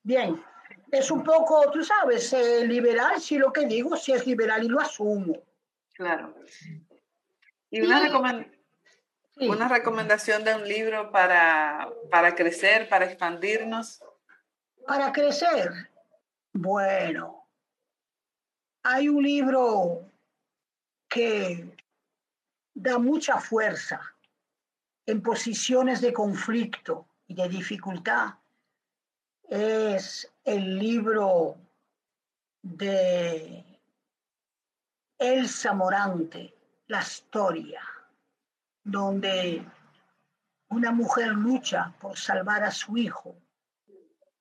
Bien. 0.02 0.42
Es 0.90 1.10
un 1.10 1.22
poco, 1.22 1.70
tú 1.70 1.82
sabes, 1.84 2.32
eh, 2.32 2.66
liberal, 2.66 3.20
si 3.20 3.38
lo 3.38 3.52
que 3.52 3.66
digo, 3.66 3.96
si 3.96 4.12
es 4.12 4.26
liberal 4.26 4.64
y 4.64 4.68
lo 4.68 4.80
asumo. 4.80 5.42
Claro. 5.94 6.34
Y 7.70 7.80
una, 7.80 8.46
una 9.36 9.68
recomendación 9.68 10.44
de 10.44 10.54
un 10.54 10.68
libro 10.68 11.10
para, 11.10 11.88
para 12.10 12.34
crecer, 12.34 12.88
para 12.88 13.06
expandirnos. 13.06 14.02
Para 14.86 15.12
crecer. 15.12 15.70
Bueno, 16.52 17.46
hay 18.82 19.08
un 19.08 19.22
libro 19.22 20.10
que 21.08 21.71
da 22.74 22.98
mucha 22.98 23.38
fuerza 23.38 24.00
en 25.06 25.22
posiciones 25.22 26.00
de 26.00 26.12
conflicto 26.12 27.06
y 27.26 27.34
de 27.34 27.48
dificultad. 27.48 28.34
Es 29.48 30.32
el 30.44 30.78
libro 30.78 31.56
de 32.62 33.64
Elsa 35.18 35.74
Morante, 35.74 36.54
La 36.86 37.00
historia, 37.00 37.82
donde 38.82 39.64
una 40.68 40.92
mujer 40.92 41.28
lucha 41.28 41.92
por 42.00 42.16
salvar 42.16 42.64
a 42.64 42.70
su 42.70 42.96
hijo, 42.96 43.36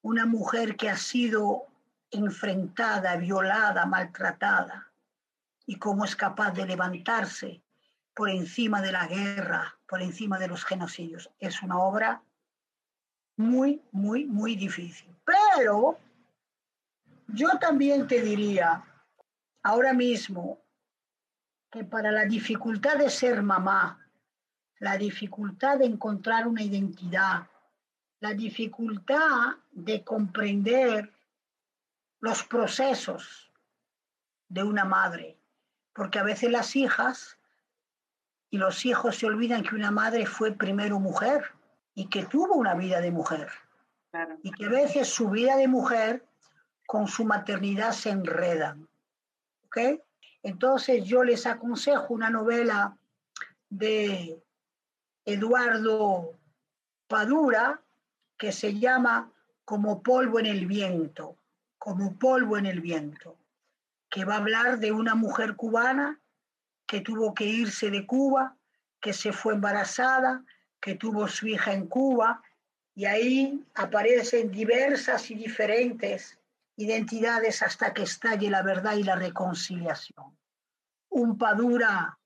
una 0.02 0.26
mujer 0.26 0.78
que 0.78 0.90
ha 0.90 0.98
sido 0.98 1.68
enfrentada, 2.10 3.16
violada, 3.18 3.86
maltratada, 3.86 4.92
y 5.66 5.78
cómo 5.78 6.06
es 6.06 6.16
capaz 6.16 6.52
de 6.52 6.66
levantarse 6.66 7.62
por 8.14 8.30
encima 8.30 8.82
de 8.82 8.92
la 8.92 9.08
guerra, 9.08 9.78
por 9.88 10.02
encima 10.02 10.38
de 10.38 10.48
los 10.48 10.66
genocidios. 10.66 11.30
Es 11.40 11.62
una 11.64 11.78
obra 11.78 12.22
muy, 13.38 13.82
muy, 13.92 14.26
muy 14.26 14.56
difícil. 14.56 15.16
Pero 15.26 15.98
yo 17.28 17.50
también 17.60 18.08
te 18.08 18.22
diría 18.22 18.84
ahora 19.64 19.94
mismo 19.94 20.60
que 21.72 21.84
para 21.86 22.12
la 22.12 22.26
dificultad 22.26 22.98
de 22.98 23.10
ser 23.10 23.42
mamá, 23.42 23.98
la 24.80 24.98
dificultad 24.98 25.78
de 25.78 25.86
encontrar 25.86 26.48
una 26.48 26.62
identidad, 26.62 27.48
la 28.20 28.34
dificultad 28.34 29.56
de 29.72 30.04
comprender 30.04 31.14
los 32.20 32.44
procesos 32.44 33.52
de 34.50 34.64
una 34.64 34.84
madre, 34.84 35.38
porque 35.94 36.20
a 36.20 36.24
veces 36.24 36.52
las 36.52 36.76
hijas 36.76 37.38
y 38.52 38.58
los 38.58 38.86
hijos 38.86 39.18
se 39.18 39.26
olvidan 39.26 39.64
que 39.64 39.74
una 39.74 39.90
madre 39.90 40.28
fue 40.28 40.52
primero 40.52 41.00
mujer 41.00 41.46
y 41.96 42.08
que 42.08 42.26
tuvo 42.26 42.54
una 42.54 42.76
vida 42.76 43.02
de 43.02 43.10
mujer. 43.12 43.50
Y 44.44 44.52
que 44.52 44.66
a 44.66 44.70
veces 44.70 45.08
su 45.08 45.30
vida 45.30 45.56
de 45.56 45.68
mujer 45.68 46.24
con 46.86 47.08
su 47.08 47.26
maternidad 47.26 47.94
se 47.94 48.12
enredan. 48.12 48.88
¿Ok? 49.66 49.78
Entonces 50.44 51.04
yo 51.06 51.24
les 51.24 51.48
aconsejo 51.48 52.14
una 52.14 52.30
novela 52.30 52.96
de 53.70 54.44
Eduardo 55.26 56.38
Padura 57.08 57.82
que 58.38 58.52
se 58.52 58.78
llama 58.78 59.32
Como 59.66 60.04
polvo 60.04 60.40
en 60.40 60.46
el 60.46 60.68
viento 60.68 61.38
como 61.82 62.14
polvo 62.20 62.60
en 62.60 62.68
el 62.68 62.80
viento, 62.80 63.40
que 64.08 64.24
va 64.24 64.36
a 64.36 64.38
hablar 64.38 64.78
de 64.78 64.92
una 64.92 65.16
mujer 65.16 65.56
cubana 65.56 66.22
que 66.92 67.00
tuvo 67.00 67.34
que 67.34 67.46
irse 67.46 67.90
de 67.90 68.06
Cuba, 68.06 68.58
que 69.00 69.14
se 69.14 69.32
fue 69.32 69.54
embarazada, 69.54 70.44
que 70.82 70.96
tuvo 70.96 71.26
su 71.30 71.48
hija 71.48 71.72
en 71.72 71.88
Cuba, 71.88 72.44
y 72.94 73.06
ahí 73.06 73.64
aparecen 73.76 74.52
diversas 74.52 75.32
y 75.32 75.36
diferentes 75.36 76.38
identidades 76.76 77.62
hasta 77.64 77.94
que 77.94 78.04
estalle 78.04 78.50
la 78.50 78.62
verdad 78.62 78.98
y 78.98 79.04
la 79.04 79.16
reconciliación. 79.16 80.38
Un 81.08 81.38
Padura 81.38 82.18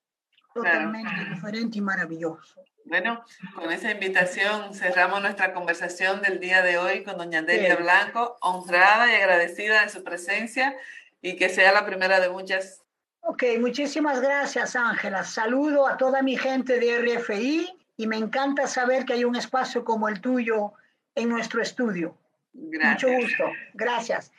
totalmente 0.51 1.13
diferente 1.29 1.77
y 1.77 1.81
maravilloso. 1.81 2.65
Bueno, 2.85 3.23
con 3.53 3.71
esa 3.71 3.91
invitación 3.91 4.73
cerramos 4.73 5.21
nuestra 5.21 5.53
conversación 5.53 6.23
del 6.23 6.39
día 6.39 6.63
de 6.63 6.79
hoy 6.79 7.03
con 7.03 7.19
doña 7.19 7.43
Delia 7.43 7.75
Blanco, 7.75 8.35
honrada 8.41 9.11
y 9.11 9.15
agradecida 9.15 9.83
de 9.83 9.89
su 9.89 10.03
presencia 10.03 10.75
y 11.21 11.35
que 11.35 11.49
sea 11.49 11.71
la 11.71 11.85
primera 11.85 12.19
de 12.19 12.29
muchas. 12.29 12.84
Ok, 13.27 13.43
muchísimas 13.59 14.21
gracias 14.21 14.75
Ángela. 14.75 15.23
Saludo 15.23 15.87
a 15.87 15.97
toda 15.97 16.21
mi 16.21 16.37
gente 16.37 16.79
de 16.79 16.99
RFI 16.99 17.67
y 17.97 18.05
me 18.05 18.17
encanta 18.17 18.67
saber 18.67 19.03
que 19.03 19.13
hay 19.13 19.23
un 19.23 19.35
espacio 19.35 19.83
como 19.83 20.07
el 20.07 20.21
tuyo 20.21 20.73
en 21.15 21.29
nuestro 21.29 21.59
estudio. 21.59 22.15
Gracias. 22.53 23.11
Mucho 23.11 23.19
gusto. 23.19 23.43
Gracias. 23.73 24.31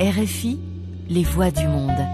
RFI, 0.00 0.58
les 1.08 1.34
voix 1.36 1.54
du 1.54 1.68
monde. 1.68 2.04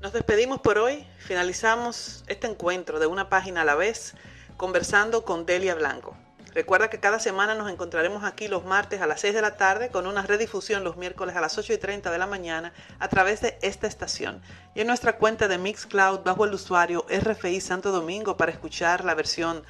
Nos 0.00 0.12
despedimos 0.12 0.60
por 0.60 0.78
hoy, 0.78 1.06
finalizamos 1.18 2.24
este 2.26 2.48
encuentro 2.48 2.98
de 2.98 3.06
una 3.06 3.28
página 3.28 3.60
a 3.60 3.64
la 3.64 3.76
vez 3.76 4.16
conversando 4.56 5.24
con 5.24 5.46
Delia 5.46 5.76
Blanco. 5.76 6.16
Recuerda 6.54 6.88
que 6.88 6.98
cada 6.98 7.18
semana 7.18 7.54
nos 7.54 7.70
encontraremos 7.70 8.24
aquí 8.24 8.48
los 8.48 8.64
martes 8.64 9.00
a 9.00 9.06
las 9.06 9.20
6 9.20 9.34
de 9.34 9.42
la 9.42 9.56
tarde 9.56 9.90
con 9.90 10.06
una 10.06 10.22
redifusión 10.22 10.82
los 10.82 10.96
miércoles 10.96 11.36
a 11.36 11.40
las 11.40 11.58
8 11.58 11.74
y 11.74 11.78
30 11.78 12.10
de 12.10 12.18
la 12.18 12.26
mañana 12.26 12.72
a 12.98 13.08
través 13.08 13.40
de 13.42 13.58
esta 13.60 13.86
estación 13.86 14.42
y 14.74 14.80
en 14.80 14.86
nuestra 14.86 15.18
cuenta 15.18 15.46
de 15.46 15.58
Mixcloud 15.58 16.20
bajo 16.20 16.46
el 16.46 16.54
usuario 16.54 17.04
RFI 17.10 17.60
Santo 17.60 17.92
Domingo 17.92 18.36
para 18.36 18.50
escuchar 18.50 19.04
la 19.04 19.14
versión 19.14 19.62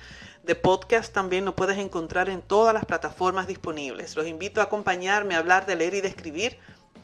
de 0.45 0.55
podcast 0.55 1.13
también 1.13 1.45
lo 1.45 1.55
puedes 1.55 1.77
encontrar 1.79 2.31
en 2.31 2.41
todas 2.41 2.73
las 2.73 2.87
plataformas 2.87 3.47
disponibles. 3.47 4.17
Los 4.17 4.27
invito 4.27 4.63
a 4.63 4.65
acompañarme 4.65 5.35
a 5.35 5.41
hablar 5.41 5.67
de 5.67 5.77
leer 5.77 5.93
y 5.93 6.01
de 6.01 6.09
escribir, 6.09 6.59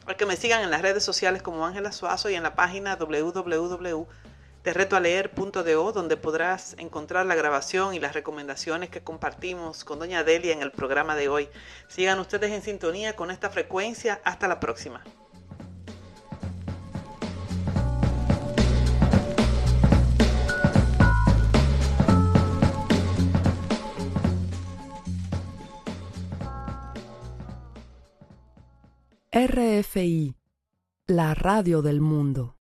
a 0.07 0.15
que 0.15 0.25
me 0.25 0.35
sigan 0.35 0.63
en 0.63 0.71
las 0.71 0.81
redes 0.81 1.03
sociales 1.03 1.43
como 1.43 1.63
Ángela 1.63 1.91
Suazo 1.91 2.29
y 2.31 2.35
en 2.35 2.41
la 2.41 2.55
página 2.55 2.97
www.terretoaleer.do 4.65 5.91
donde 5.91 6.17
podrás 6.17 6.75
encontrar 6.79 7.25
la 7.25 7.35
grabación 7.35 7.93
y 7.93 7.99
las 7.99 8.13
recomendaciones 8.13 8.89
que 8.89 9.03
compartimos 9.03 9.83
con 9.83 9.99
Doña 9.99 10.23
Delia 10.23 10.53
en 10.53 10.61
el 10.61 10.71
programa 10.71 11.15
de 11.15 11.29
hoy. 11.29 11.49
Sigan 11.87 12.19
ustedes 12.19 12.51
en 12.51 12.63
sintonía 12.63 13.15
con 13.15 13.29
esta 13.29 13.49
frecuencia. 13.49 14.21
Hasta 14.23 14.47
la 14.47 14.59
próxima. 14.59 15.03
RFI, 29.31 30.33
la 31.07 31.35
radio 31.35 31.81
del 31.81 31.99
mundo. 31.99 32.55